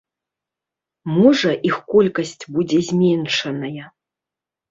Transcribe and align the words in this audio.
Можа, 1.17 1.51
іх 1.69 1.75
колькасць 1.93 2.43
будзе 2.55 2.79
зменшаная. 2.87 3.83